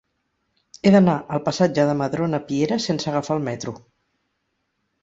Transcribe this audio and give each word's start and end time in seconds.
He 0.89 0.93
d'anar 0.95 1.17
al 1.35 1.43
passatge 1.49 1.85
de 1.91 1.95
Madrona 2.01 2.41
Piera 2.49 2.81
sense 2.89 3.13
agafar 3.13 3.39
el 3.41 3.47
metro. 3.53 3.77